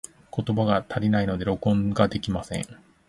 [0.35, 2.65] 言葉が足りないので、録音ができません。